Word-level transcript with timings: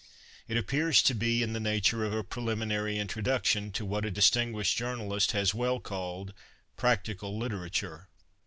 It 0.47 0.57
appears 0.57 1.03
to 1.03 1.13
be 1.13 1.43
in 1.43 1.53
the 1.53 1.59
nature 1.59 2.03
of 2.03 2.11
a 2.11 2.23
preliminary 2.23 2.97
intro 2.97 3.21
duction 3.21 3.71
to 3.73 3.85
what 3.85 4.03
a 4.03 4.09
distinguished 4.09 4.75
journalist 4.75 5.33
has 5.33 5.53
well 5.53 5.79
called" 5.79 6.33
practical 6.75 7.37
literature." 7.37 8.07